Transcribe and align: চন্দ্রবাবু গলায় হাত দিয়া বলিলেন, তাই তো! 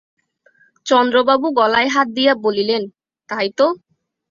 চন্দ্রবাবু 0.85 1.47
গলায় 1.59 1.89
হাত 1.89 2.07
দিয়া 2.17 2.33
বলিলেন, 2.45 2.83
তাই 3.29 3.47
তো! 3.57 3.67